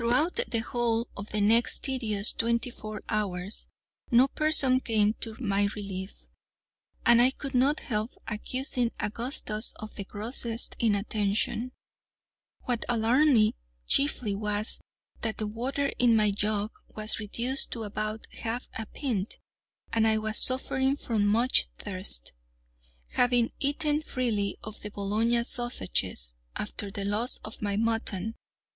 Throughout 0.01 0.39
the 0.47 0.57
whole 0.63 1.07
of 1.15 1.29
the 1.29 1.39
next 1.41 1.83
tedious 1.83 2.33
twenty 2.33 2.71
four 2.71 3.03
hours 3.07 3.67
no 4.09 4.27
person 4.29 4.79
came 4.79 5.13
to 5.19 5.35
my 5.39 5.65
relief, 5.75 6.23
and 7.05 7.21
I 7.21 7.29
could 7.29 7.53
not 7.53 7.81
help 7.81 8.11
accusing 8.27 8.91
Augustus 8.99 9.73
of 9.73 9.93
the 9.93 10.03
grossest 10.03 10.75
inattention. 10.79 11.71
What 12.63 12.83
alarmed 12.89 13.37
me 13.37 13.53
chiefly 13.85 14.33
was, 14.33 14.79
that 15.21 15.37
the 15.37 15.45
water 15.45 15.91
in 15.99 16.15
my 16.15 16.31
jug 16.31 16.71
was 16.95 17.19
reduced 17.19 17.71
to 17.73 17.83
about 17.83 18.25
half 18.31 18.69
a 18.73 18.87
pint, 18.87 19.37
and 19.93 20.07
I 20.07 20.17
was 20.17 20.39
suffering 20.43 20.97
much 21.19 21.65
from 21.65 21.71
thirst, 21.77 22.33
having 23.09 23.51
eaten 23.59 24.01
freely 24.01 24.57
of 24.63 24.81
the 24.81 24.89
Bologna 24.89 25.43
sausages 25.43 26.33
after 26.55 26.89
the 26.89 27.05
loss 27.05 27.37
of 27.45 27.61
my 27.61 27.77
mutton. 27.77 28.33